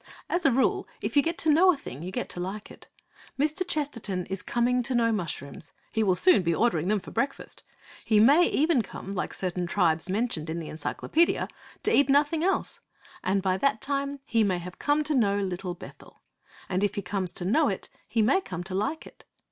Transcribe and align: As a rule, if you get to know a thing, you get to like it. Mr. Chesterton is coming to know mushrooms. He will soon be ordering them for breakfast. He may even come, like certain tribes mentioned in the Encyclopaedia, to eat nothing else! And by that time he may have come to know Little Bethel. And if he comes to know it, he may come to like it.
As 0.31 0.47
a 0.47 0.51
rule, 0.51 0.87
if 0.99 1.15
you 1.15 1.21
get 1.21 1.37
to 1.37 1.51
know 1.51 1.71
a 1.71 1.77
thing, 1.77 2.01
you 2.01 2.11
get 2.11 2.27
to 2.29 2.39
like 2.39 2.71
it. 2.71 2.87
Mr. 3.39 3.61
Chesterton 3.67 4.25
is 4.31 4.41
coming 4.41 4.81
to 4.81 4.95
know 4.95 5.11
mushrooms. 5.11 5.73
He 5.91 6.01
will 6.01 6.15
soon 6.15 6.41
be 6.41 6.55
ordering 6.55 6.87
them 6.87 6.99
for 6.99 7.11
breakfast. 7.11 7.61
He 8.03 8.19
may 8.19 8.47
even 8.47 8.81
come, 8.81 9.11
like 9.11 9.31
certain 9.31 9.67
tribes 9.67 10.09
mentioned 10.09 10.49
in 10.49 10.57
the 10.57 10.69
Encyclopaedia, 10.69 11.47
to 11.83 11.95
eat 11.95 12.09
nothing 12.09 12.43
else! 12.43 12.79
And 13.23 13.43
by 13.43 13.59
that 13.59 13.79
time 13.79 14.19
he 14.25 14.43
may 14.43 14.57
have 14.57 14.79
come 14.79 15.03
to 15.03 15.13
know 15.13 15.37
Little 15.39 15.75
Bethel. 15.75 16.23
And 16.67 16.83
if 16.83 16.95
he 16.95 17.03
comes 17.03 17.31
to 17.33 17.45
know 17.45 17.67
it, 17.69 17.87
he 18.09 18.23
may 18.23 18.41
come 18.41 18.63
to 18.63 18.73
like 18.73 19.05
it. 19.05 19.23